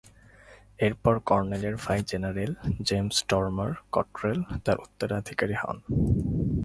[0.79, 2.51] এরপর কর্নেলের ভাই general
[2.83, 5.77] James ডরমার-কট্রেল তার উত্তরাধিকারী হন।